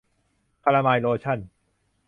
[0.63, 1.39] คาลาไมน์โลชั่น